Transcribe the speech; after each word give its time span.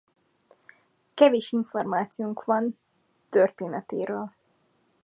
Kevés 1.13 1.51
információnk 1.51 2.43
van 2.45 2.77
történetéről. 3.29 4.31